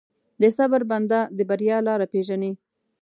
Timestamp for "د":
0.41-0.43, 1.37-1.39